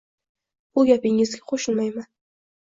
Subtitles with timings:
[0.79, 2.09] Bu gapingizga qo`shilmayman